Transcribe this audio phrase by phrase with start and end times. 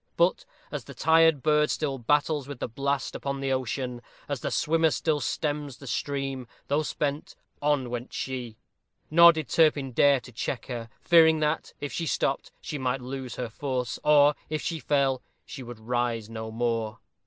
[0.17, 4.49] But, as the tired bird still battles with the blast upon the ocean, as the
[4.49, 8.57] swimmer still stems the stream, though spent, on went she:
[9.11, 13.35] nor did Turpin dare to check her, fearing that, if she stopped, she might lose
[13.35, 16.97] her force, or, if she fell, she would rise no more.